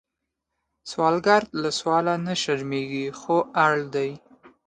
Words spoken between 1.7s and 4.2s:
سوال نه شرمېږي، خو اړ دی